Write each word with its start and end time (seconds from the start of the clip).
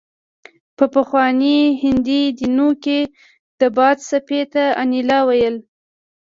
په 0.77 0.85
پخواني 0.95 1.59
هندي 1.83 2.21
دینونو 2.39 2.67
کې 2.83 2.99
د 3.59 3.61
باد 3.75 3.97
څپې 4.09 4.41
ته 4.53 4.63
انیلا 4.81 5.19
ویل 5.27 5.55